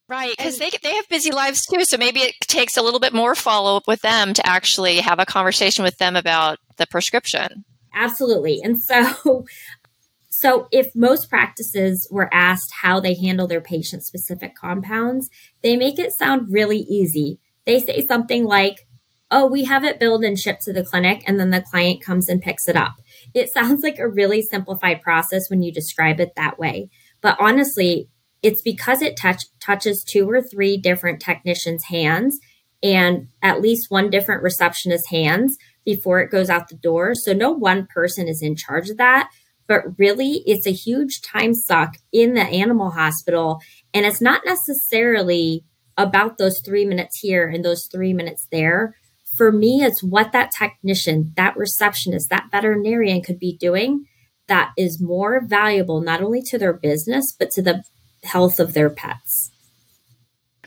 Right, 0.07 0.35
because 0.37 0.57
they 0.57 0.69
they 0.83 0.93
have 0.93 1.07
busy 1.07 1.31
lives 1.31 1.65
too. 1.65 1.83
So 1.83 1.97
maybe 1.97 2.19
it 2.19 2.35
takes 2.41 2.75
a 2.75 2.81
little 2.81 2.99
bit 2.99 3.13
more 3.13 3.35
follow 3.35 3.77
up 3.77 3.87
with 3.87 4.01
them 4.01 4.33
to 4.33 4.45
actually 4.45 4.97
have 4.97 5.19
a 5.19 5.25
conversation 5.25 5.83
with 5.83 5.97
them 5.97 6.15
about 6.15 6.59
the 6.77 6.85
prescription. 6.87 7.63
Absolutely. 7.93 8.59
And 8.61 8.81
so 8.81 9.45
so 10.29 10.67
if 10.71 10.87
most 10.95 11.29
practices 11.29 12.07
were 12.11 12.29
asked 12.33 12.73
how 12.81 12.99
they 12.99 13.13
handle 13.13 13.47
their 13.47 13.61
patient 13.61 14.03
specific 14.03 14.53
compounds, 14.55 15.29
they 15.63 15.77
make 15.77 15.97
it 15.97 16.11
sound 16.11 16.47
really 16.51 16.79
easy. 16.79 17.39
They 17.65 17.79
say 17.79 18.05
something 18.05 18.43
like, 18.43 18.87
"Oh, 19.29 19.45
we 19.45 19.63
have 19.63 19.85
it 19.85 19.99
billed 19.99 20.23
and 20.23 20.37
shipped 20.37 20.63
to 20.63 20.73
the 20.73 20.83
clinic 20.83 21.23
and 21.25 21.39
then 21.39 21.51
the 21.51 21.61
client 21.61 22.03
comes 22.03 22.27
and 22.27 22.41
picks 22.41 22.67
it 22.67 22.75
up." 22.75 22.95
It 23.33 23.53
sounds 23.53 23.83
like 23.83 23.99
a 23.99 24.07
really 24.07 24.41
simplified 24.41 25.01
process 25.01 25.49
when 25.49 25.61
you 25.61 25.71
describe 25.71 26.19
it 26.19 26.33
that 26.35 26.59
way. 26.59 26.89
But 27.21 27.37
honestly, 27.39 28.09
it's 28.41 28.61
because 28.61 29.01
it 29.01 29.17
touch, 29.17 29.43
touches 29.59 30.03
two 30.03 30.29
or 30.29 30.41
three 30.41 30.77
different 30.77 31.21
technicians' 31.21 31.85
hands 31.85 32.39
and 32.83 33.27
at 33.41 33.61
least 33.61 33.91
one 33.91 34.09
different 34.09 34.41
receptionist's 34.41 35.09
hands 35.09 35.57
before 35.85 36.19
it 36.19 36.31
goes 36.31 36.49
out 36.49 36.67
the 36.67 36.75
door. 36.75 37.13
So 37.13 37.33
no 37.33 37.51
one 37.51 37.87
person 37.87 38.27
is 38.27 38.41
in 38.41 38.55
charge 38.55 38.89
of 38.89 38.97
that, 38.97 39.29
but 39.67 39.97
really 39.97 40.43
it's 40.45 40.65
a 40.65 40.71
huge 40.71 41.21
time 41.21 41.53
suck 41.53 41.97
in 42.11 42.33
the 42.33 42.41
animal 42.41 42.91
hospital. 42.91 43.59
And 43.93 44.05
it's 44.05 44.21
not 44.21 44.41
necessarily 44.45 45.63
about 45.97 46.37
those 46.37 46.59
three 46.65 46.85
minutes 46.85 47.19
here 47.19 47.47
and 47.47 47.63
those 47.63 47.87
three 47.91 48.13
minutes 48.13 48.47
there. 48.51 48.95
For 49.35 49.51
me, 49.51 49.83
it's 49.83 50.03
what 50.03 50.31
that 50.33 50.51
technician, 50.51 51.33
that 51.35 51.55
receptionist, 51.57 52.29
that 52.29 52.49
veterinarian 52.51 53.21
could 53.21 53.39
be 53.39 53.57
doing 53.57 54.05
that 54.47 54.71
is 54.77 55.01
more 55.01 55.41
valuable 55.45 56.01
not 56.01 56.21
only 56.21 56.41
to 56.41 56.57
their 56.57 56.73
business, 56.73 57.33
but 57.37 57.51
to 57.51 57.61
the 57.61 57.83
health 58.23 58.59
of 58.59 58.73
their 58.73 58.89
pets. 58.89 59.51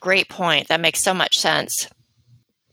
Great 0.00 0.28
point. 0.28 0.68
That 0.68 0.80
makes 0.80 1.00
so 1.00 1.12
much 1.12 1.38
sense. 1.38 1.88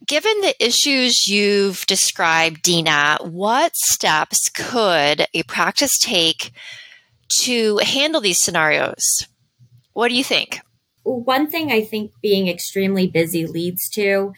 Given 0.08 0.42
the 0.42 0.56
issues 0.66 1.28
you've 1.28 1.86
described, 1.86 2.62
Dina, 2.62 3.18
what 3.22 3.76
steps 3.76 4.50
could 4.50 5.26
a 5.34 5.44
practice 5.44 5.98
take 6.00 6.52
to 7.40 7.78
handle 7.84 8.22
these 8.22 8.40
scenarios? 8.40 9.28
What 9.94 10.10
do 10.10 10.16
you 10.16 10.24
think? 10.24 10.62
One 11.04 11.50
thing 11.50 11.72
I 11.72 11.84
think 11.84 12.12
being 12.22 12.48
extremely 12.48 13.08
busy 13.08 13.46
leads 13.46 13.90
to 13.96 14.34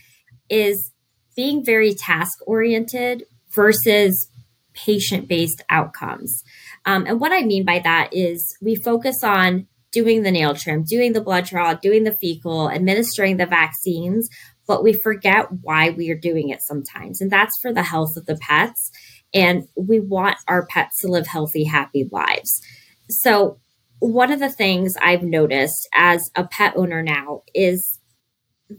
is 0.50 0.92
being 1.36 1.64
very 1.64 1.94
task 1.94 2.40
oriented 2.46 3.24
versus 3.54 4.30
patient 4.74 5.28
based 5.28 5.64
outcomes. 5.70 6.44
Um, 6.86 7.06
and 7.06 7.20
what 7.20 7.32
I 7.32 7.44
mean 7.44 7.66
by 7.66 7.80
that 7.80 8.10
is 8.12 8.58
we 8.62 8.76
focus 8.76 9.24
on 9.24 9.68
doing 9.92 10.24
the 10.24 10.32
nail 10.32 10.56
trim, 10.56 10.84
doing 10.84 11.14
the 11.14 11.22
blood 11.22 11.46
draw, 11.46 11.74
doing 11.76 12.04
the 12.04 12.18
fecal, 12.20 12.70
administering 12.70 13.38
the 13.38 13.46
vaccines, 13.46 14.28
but 14.68 14.84
we 14.84 14.94
forget 14.94 15.48
why 15.62 15.92
we 15.92 16.10
are 16.10 16.18
doing 16.18 16.50
it 16.50 16.62
sometimes. 16.64 17.22
And 17.22 17.32
that's 17.32 17.58
for 17.62 17.72
the 17.72 17.84
health 17.84 18.18
of 18.18 18.26
the 18.26 18.36
pets. 18.36 18.92
And 19.34 19.64
we 19.76 20.00
want 20.00 20.38
our 20.48 20.66
pets 20.66 21.00
to 21.02 21.08
live 21.08 21.28
healthy, 21.28 21.64
happy 21.64 22.08
lives. 22.12 22.62
So, 23.10 23.60
one 24.00 24.34
of 24.34 24.40
the 24.42 24.50
things 24.50 24.96
I've 25.02 25.24
noticed 25.24 25.88
as 25.94 26.30
a 26.36 26.46
pet 26.46 26.74
owner 26.76 27.02
now 27.02 27.44
is 27.56 28.00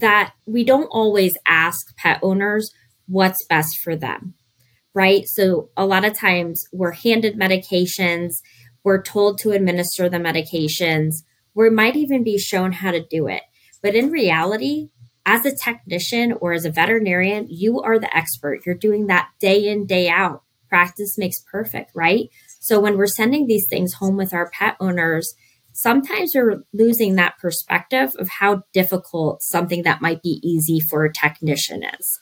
that 0.00 0.34
we 0.46 0.64
don't 0.64 0.86
always 0.86 1.36
ask 1.46 1.96
pet 1.96 2.20
owners 2.22 2.70
what's 3.06 3.44
best 3.46 3.78
for 3.82 3.96
them, 3.96 4.34
right? 4.94 5.26
So, 5.26 5.70
a 5.76 5.86
lot 5.86 6.04
of 6.04 6.18
times 6.18 6.64
we're 6.72 6.92
handed 6.92 7.38
medications 7.38 8.34
we're 8.84 9.02
told 9.02 9.38
to 9.38 9.50
administer 9.50 10.08
the 10.08 10.18
medications. 10.18 11.24
We 11.54 11.70
might 11.70 11.96
even 11.96 12.22
be 12.22 12.38
shown 12.38 12.72
how 12.72 12.92
to 12.92 13.02
do 13.02 13.26
it. 13.26 13.42
But 13.82 13.94
in 13.94 14.10
reality, 14.10 14.90
as 15.26 15.46
a 15.46 15.56
technician 15.56 16.34
or 16.40 16.52
as 16.52 16.66
a 16.66 16.70
veterinarian, 16.70 17.46
you 17.48 17.80
are 17.80 17.98
the 17.98 18.14
expert. 18.14 18.60
You're 18.64 18.74
doing 18.74 19.06
that 19.06 19.30
day 19.40 19.66
in, 19.66 19.86
day 19.86 20.08
out. 20.08 20.42
Practice 20.68 21.16
makes 21.16 21.40
perfect, 21.50 21.92
right? 21.94 22.28
So 22.60 22.78
when 22.78 22.98
we're 22.98 23.06
sending 23.06 23.46
these 23.46 23.66
things 23.68 23.94
home 23.94 24.16
with 24.16 24.34
our 24.34 24.50
pet 24.50 24.76
owners, 24.80 25.34
sometimes 25.74 26.34
you're 26.34 26.62
losing 26.72 27.16
that 27.16 27.36
perspective 27.38 28.14
of 28.18 28.28
how 28.28 28.62
difficult 28.72 29.42
something 29.42 29.82
that 29.82 30.00
might 30.00 30.22
be 30.22 30.40
easy 30.42 30.80
for 30.80 31.04
a 31.04 31.12
technician 31.12 31.82
is. 31.98 32.18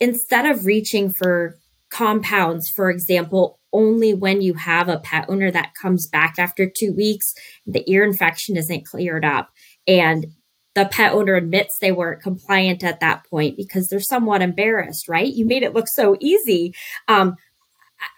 Instead 0.00 0.44
of 0.44 0.66
reaching 0.66 1.10
for 1.10 1.56
compounds, 1.90 2.68
for 2.68 2.90
example, 2.90 3.60
only 3.72 4.12
when 4.12 4.42
you 4.42 4.54
have 4.54 4.88
a 4.88 4.98
pet 4.98 5.26
owner 5.28 5.50
that 5.50 5.74
comes 5.80 6.08
back 6.08 6.34
after 6.38 6.68
two 6.68 6.92
weeks, 6.92 7.34
the 7.66 7.88
ear 7.90 8.04
infection 8.04 8.56
isn't 8.56 8.84
cleared 8.84 9.24
up. 9.24 9.50
And 9.86 10.26
the 10.74 10.86
pet 10.86 11.12
owner 11.12 11.34
admits 11.34 11.78
they 11.78 11.92
weren't 11.92 12.22
compliant 12.22 12.82
at 12.82 13.00
that 13.00 13.24
point 13.28 13.56
because 13.56 13.88
they're 13.88 14.00
somewhat 14.00 14.42
embarrassed, 14.42 15.06
right? 15.08 15.32
You 15.32 15.44
made 15.44 15.62
it 15.62 15.74
look 15.74 15.86
so 15.86 16.16
easy. 16.18 16.74
Um, 17.08 17.36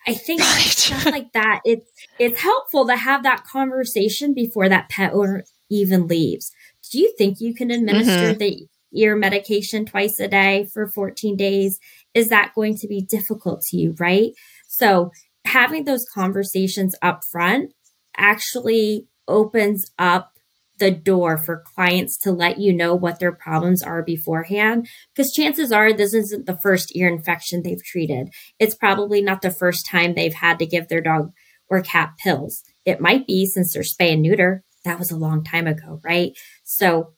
I 0.07 0.15
think 0.15 0.41
right. 0.41 0.61
stuff 0.61 1.07
like 1.07 1.33
that, 1.33 1.61
it's 1.65 1.91
it's 2.19 2.41
helpful 2.41 2.87
to 2.87 2.97
have 2.97 3.23
that 3.23 3.45
conversation 3.45 4.35
before 4.35 4.69
that 4.69 4.89
pet 4.89 5.13
owner 5.13 5.45
even 5.71 6.07
leaves. 6.07 6.51
Do 6.91 6.99
you 6.99 7.15
think 7.17 7.41
you 7.41 7.55
can 7.55 7.71
administer 7.71 8.31
mm-hmm. 8.31 8.39
the 8.39 8.67
ear 8.95 9.17
medication 9.17 9.85
twice 9.85 10.19
a 10.21 10.29
day 10.29 10.69
for 10.73 10.87
14 10.87 11.37
days? 11.37 11.79
Is 12.15 12.29
that 12.29 12.53
going 12.55 12.77
to 12.77 12.87
be 12.87 13.01
difficult 13.03 13.63
to 13.69 13.77
you, 13.77 13.95
right? 13.99 14.33
So 14.69 15.11
having 15.45 15.85
those 15.85 16.07
conversations 16.15 16.95
up 17.03 17.23
front 17.31 17.73
actually 18.17 19.07
opens 19.27 19.91
up 19.99 20.34
the 20.79 20.91
door 20.91 21.39
for 21.39 21.63
clients 21.75 22.19
to 22.19 22.33
let 22.33 22.59
you 22.59 22.73
know 22.73 22.95
what 22.95 23.19
their 23.21 23.33
problems 23.33 23.83
are 23.83 24.03
beforehand. 24.03 24.89
Because 25.15 25.33
chances 25.33 25.71
are 25.71 25.93
this 25.93 26.15
isn't 26.15 26.47
the 26.47 26.59
first 26.63 26.95
ear 26.97 27.09
infection 27.09 27.63
they've 27.63 27.83
treated. 27.83 28.29
It's 28.59 28.75
probably 28.75 29.23
not 29.23 29.43
the 29.43 29.51
first 29.51 29.87
time 29.87 30.15
they've 30.15 30.35
had 30.35 30.59
to 30.59 30.67
give 30.67 30.89
their 30.89 31.01
dog 31.01 31.33
or 31.69 31.81
cat 31.81 32.13
pills. 32.23 32.63
It 32.85 33.01
might 33.01 33.27
be 33.27 33.47
since 33.47 33.73
they're 33.73 33.83
spay 33.83 34.13
and 34.13 34.23
neuter. 34.23 34.63
That 34.85 34.99
was 34.99 35.11
a 35.11 35.17
long 35.17 35.45
time 35.45 35.67
ago, 35.67 36.01
right? 36.05 36.33
So, 36.65 37.15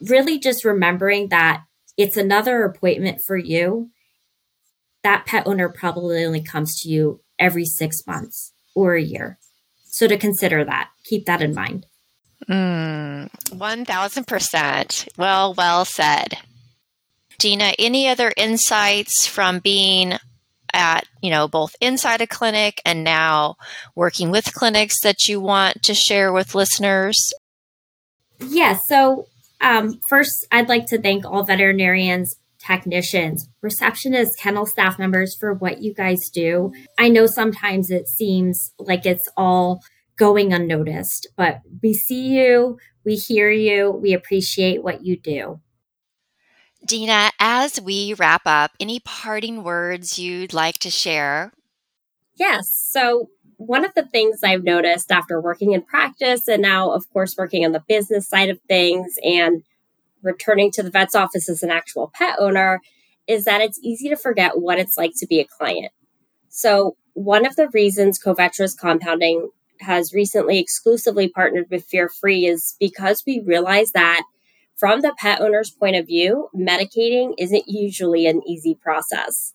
really 0.00 0.38
just 0.38 0.64
remembering 0.64 1.28
that 1.28 1.62
it's 1.96 2.16
another 2.16 2.62
appointment 2.62 3.20
for 3.26 3.36
you. 3.36 3.90
That 5.02 5.26
pet 5.26 5.46
owner 5.46 5.68
probably 5.68 6.24
only 6.24 6.42
comes 6.42 6.80
to 6.80 6.88
you 6.88 7.20
every 7.38 7.64
six 7.64 8.06
months 8.06 8.52
or 8.74 8.94
a 8.94 9.02
year. 9.02 9.38
So 9.84 10.06
to 10.06 10.16
consider 10.16 10.64
that, 10.64 10.90
keep 11.04 11.26
that 11.26 11.42
in 11.42 11.54
mind. 11.54 11.86
Mm, 12.48 13.30
1000%. 13.50 15.08
Well, 15.16 15.54
well 15.54 15.84
said. 15.84 16.38
Dina, 17.38 17.72
any 17.78 18.08
other 18.08 18.32
insights 18.36 19.26
from 19.26 19.60
being 19.60 20.18
at, 20.72 21.04
you 21.22 21.30
know, 21.30 21.48
both 21.48 21.74
inside 21.80 22.20
a 22.20 22.26
clinic 22.26 22.80
and 22.84 23.02
now 23.02 23.56
working 23.94 24.30
with 24.30 24.54
clinics 24.54 25.00
that 25.00 25.26
you 25.26 25.40
want 25.40 25.82
to 25.84 25.94
share 25.94 26.32
with 26.32 26.54
listeners? 26.54 27.32
Yes. 28.38 28.50
Yeah, 28.50 28.78
so, 28.88 29.26
um, 29.60 30.00
first, 30.08 30.46
I'd 30.50 30.68
like 30.68 30.86
to 30.86 31.00
thank 31.00 31.24
all 31.24 31.44
veterinarians 31.44 32.36
technicians, 32.60 33.48
receptionists, 33.64 34.38
kennel 34.38 34.66
staff 34.66 34.98
members 34.98 35.36
for 35.38 35.54
what 35.54 35.82
you 35.82 35.94
guys 35.94 36.28
do. 36.32 36.72
I 36.98 37.08
know 37.08 37.26
sometimes 37.26 37.90
it 37.90 38.06
seems 38.08 38.72
like 38.78 39.06
it's 39.06 39.26
all 39.36 39.80
going 40.20 40.52
unnoticed, 40.52 41.26
but 41.34 41.62
we 41.82 41.94
see 41.94 42.28
you, 42.28 42.78
we 43.06 43.14
hear 43.14 43.50
you, 43.50 43.90
we 43.90 44.12
appreciate 44.12 44.84
what 44.84 45.02
you 45.02 45.18
do. 45.18 45.58
Dina, 46.86 47.30
as 47.40 47.80
we 47.80 48.12
wrap 48.12 48.42
up, 48.44 48.72
any 48.78 49.00
parting 49.00 49.64
words 49.64 50.18
you'd 50.18 50.52
like 50.52 50.78
to 50.80 50.90
share? 50.90 51.52
Yes. 52.36 52.70
So, 52.70 53.30
one 53.56 53.84
of 53.84 53.94
the 53.94 54.06
things 54.06 54.40
I've 54.42 54.64
noticed 54.64 55.10
after 55.10 55.40
working 55.40 55.72
in 55.72 55.82
practice 55.82 56.48
and 56.48 56.62
now, 56.62 56.90
of 56.90 57.10
course, 57.10 57.36
working 57.36 57.64
on 57.64 57.72
the 57.72 57.84
business 57.88 58.28
side 58.28 58.50
of 58.50 58.60
things 58.68 59.14
and 59.22 59.62
returning 60.22 60.70
to 60.72 60.82
the 60.82 60.90
vet's 60.90 61.14
office 61.14 61.48
as 61.48 61.62
an 61.62 61.70
actual 61.70 62.10
pet 62.14 62.36
owner 62.38 62.80
is 63.26 63.44
that 63.44 63.62
it's 63.62 63.78
easy 63.82 64.10
to 64.10 64.16
forget 64.16 64.60
what 64.60 64.78
it's 64.78 64.98
like 64.98 65.12
to 65.16 65.26
be 65.26 65.40
a 65.40 65.46
client. 65.46 65.92
So, 66.50 66.96
one 67.14 67.46
of 67.46 67.56
the 67.56 67.68
reasons 67.68 68.18
Covetrus 68.18 68.78
Compounding 68.78 69.48
has 69.80 70.12
recently 70.12 70.58
exclusively 70.58 71.28
partnered 71.28 71.66
with 71.70 71.84
Fear 71.84 72.08
Free 72.08 72.46
is 72.46 72.76
because 72.78 73.24
we 73.26 73.40
realize 73.40 73.92
that 73.92 74.22
from 74.76 75.02
the 75.02 75.14
pet 75.18 75.40
owner's 75.40 75.70
point 75.70 75.96
of 75.96 76.06
view, 76.06 76.48
medicating 76.54 77.34
isn't 77.38 77.64
usually 77.66 78.26
an 78.26 78.40
easy 78.46 78.74
process. 78.74 79.52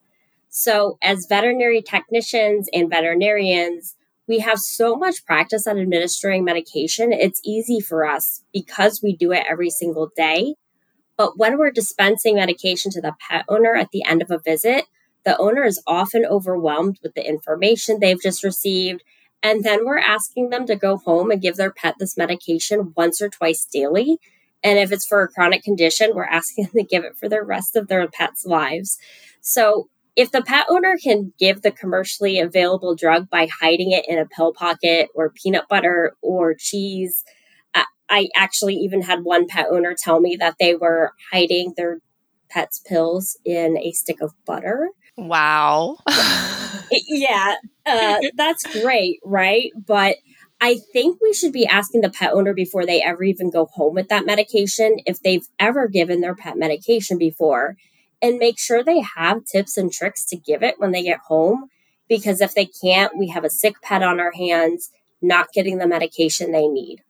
So, 0.49 0.97
as 1.01 1.25
veterinary 1.27 1.81
technicians 1.81 2.69
and 2.71 2.89
veterinarians, 2.89 3.95
we 4.27 4.39
have 4.39 4.59
so 4.59 4.95
much 4.95 5.25
practice 5.25 5.67
on 5.67 5.79
administering 5.79 6.43
medication. 6.43 7.11
It's 7.11 7.41
easy 7.43 7.79
for 7.79 8.05
us 8.05 8.43
because 8.53 9.01
we 9.03 9.15
do 9.15 9.31
it 9.31 9.45
every 9.49 9.69
single 9.69 10.11
day. 10.15 10.55
But 11.17 11.37
when 11.37 11.57
we're 11.57 11.71
dispensing 11.71 12.35
medication 12.35 12.91
to 12.91 13.01
the 13.01 13.15
pet 13.19 13.45
owner 13.47 13.75
at 13.75 13.91
the 13.91 14.03
end 14.05 14.21
of 14.21 14.31
a 14.31 14.39
visit, 14.39 14.85
the 15.25 15.37
owner 15.37 15.63
is 15.63 15.81
often 15.87 16.25
overwhelmed 16.25 16.99
with 17.01 17.15
the 17.15 17.27
information 17.27 17.99
they've 17.99 18.21
just 18.21 18.43
received. 18.43 19.03
And 19.45 19.63
then 19.63 19.85
we're 19.85 19.99
asking 19.99 20.49
them 20.49 20.65
to 20.65 20.75
go 20.75 20.97
home 20.97 21.29
and 21.29 21.39
give 21.39 21.55
their 21.55 21.71
pet 21.71 21.97
this 21.99 22.17
medication 22.17 22.93
once 22.97 23.21
or 23.21 23.29
twice 23.29 23.63
daily. 23.71 24.17
And 24.63 24.79
if 24.79 24.91
it's 24.91 25.05
for 25.05 25.21
a 25.21 25.27
chronic 25.27 25.61
condition, 25.61 26.13
we're 26.15 26.23
asking 26.31 26.63
them 26.65 26.73
to 26.77 26.83
give 26.83 27.03
it 27.03 27.15
for 27.15 27.29
the 27.29 27.43
rest 27.43 27.75
of 27.75 27.87
their 27.87 28.07
pet's 28.07 28.43
lives. 28.43 28.97
So 29.41 29.87
if 30.15 30.31
the 30.31 30.41
pet 30.41 30.65
owner 30.67 30.97
can 30.97 31.31
give 31.37 31.61
the 31.61 31.69
commercially 31.69 32.39
available 32.39 32.95
drug 32.95 33.29
by 33.29 33.47
hiding 33.61 33.91
it 33.91 34.05
in 34.07 34.17
a 34.17 34.25
pill 34.25 34.51
pocket 34.51 35.09
or 35.13 35.29
peanut 35.29 35.67
butter 35.69 36.15
or 36.23 36.55
cheese, 36.57 37.23
I 38.09 38.29
actually 38.35 38.75
even 38.75 39.03
had 39.03 39.23
one 39.23 39.47
pet 39.47 39.67
owner 39.69 39.95
tell 39.95 40.19
me 40.19 40.37
that 40.37 40.55
they 40.59 40.73
were 40.73 41.13
hiding 41.31 41.73
their 41.77 41.99
pet's 42.49 42.79
pills 42.79 43.37
in 43.45 43.77
a 43.77 43.91
stick 43.91 44.21
of 44.21 44.33
butter. 44.45 44.89
Wow. 45.17 45.97
yeah, 47.07 47.55
uh, 47.85 48.17
that's 48.35 48.81
great, 48.81 49.19
right? 49.23 49.71
But 49.75 50.17
I 50.61 50.79
think 50.93 51.19
we 51.21 51.33
should 51.33 51.51
be 51.53 51.65
asking 51.65 52.01
the 52.01 52.09
pet 52.09 52.33
owner 52.33 52.53
before 52.53 52.85
they 52.85 53.01
ever 53.01 53.23
even 53.23 53.49
go 53.49 53.65
home 53.65 53.95
with 53.95 54.09
that 54.09 54.25
medication 54.25 54.97
if 55.05 55.21
they've 55.21 55.45
ever 55.59 55.87
given 55.87 56.21
their 56.21 56.35
pet 56.35 56.57
medication 56.57 57.17
before 57.17 57.75
and 58.21 58.37
make 58.37 58.57
sure 58.57 58.83
they 58.83 59.01
have 59.15 59.45
tips 59.45 59.77
and 59.77 59.91
tricks 59.91 60.25
to 60.25 60.37
give 60.37 60.63
it 60.63 60.79
when 60.79 60.91
they 60.91 61.03
get 61.03 61.19
home. 61.27 61.69
Because 62.07 62.39
if 62.39 62.53
they 62.53 62.65
can't, 62.65 63.17
we 63.17 63.29
have 63.29 63.43
a 63.43 63.49
sick 63.49 63.75
pet 63.81 64.03
on 64.03 64.19
our 64.19 64.31
hands, 64.31 64.91
not 65.21 65.51
getting 65.53 65.77
the 65.77 65.87
medication 65.87 66.51
they 66.51 66.67
need. 66.67 67.01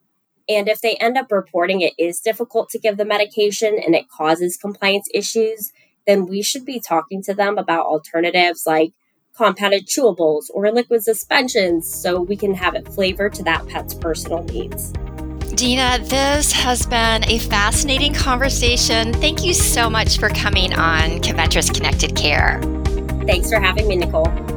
And 0.48 0.68
if 0.70 0.82
they 0.82 0.96
end 0.96 1.18
up 1.18 1.32
reporting 1.32 1.82
it 1.82 1.94
is 1.98 2.20
difficult 2.20 2.70
to 2.70 2.80
give 2.80 2.98
the 2.98 3.06
medication 3.06 3.80
and 3.84 3.96
it 3.96 4.10
causes 4.10 4.58
compliance 4.58 5.08
issues, 5.14 5.72
then 6.08 6.26
we 6.26 6.42
should 6.42 6.66
be 6.66 6.80
talking 6.80 7.22
to 7.24 7.34
them 7.34 7.58
about 7.58 7.86
alternatives 7.86 8.64
like 8.66 8.92
compounded 9.36 9.86
chewables 9.86 10.46
or 10.54 10.72
liquid 10.72 11.04
suspensions 11.04 11.88
so 11.88 12.22
we 12.22 12.36
can 12.36 12.54
have 12.54 12.76
it 12.76 12.88
flavored 12.88 13.34
to 13.34 13.44
that 13.44 13.68
pet's 13.68 13.94
personal 13.94 14.44
needs. 14.44 14.94
Dina, 15.56 16.00
this 16.04 16.52
has 16.52 16.86
been 16.86 17.24
a 17.30 17.40
fascinating 17.40 18.14
conversation. 18.14 19.14
Thank 19.14 19.44
you 19.44 19.54
so 19.54 19.90
much 19.90 20.18
for 20.18 20.30
coming 20.30 20.74
on 20.74 21.22
Covetrus 21.22 21.74
Connected 21.74 22.16
Care. 22.16 22.62
Thanks 23.26 23.50
for 23.50 23.60
having 23.60 23.88
me, 23.88 23.96
Nicole. 23.96 24.55